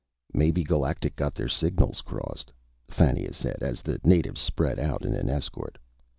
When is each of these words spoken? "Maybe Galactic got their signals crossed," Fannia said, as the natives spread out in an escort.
"Maybe 0.33 0.63
Galactic 0.63 1.15
got 1.15 1.35
their 1.35 1.47
signals 1.47 2.01
crossed," 2.01 2.51
Fannia 2.87 3.33
said, 3.33 3.57
as 3.61 3.83
the 3.83 4.01
natives 4.03 4.41
spread 4.41 4.79
out 4.79 5.05
in 5.05 5.13
an 5.13 5.29
escort. 5.29 5.77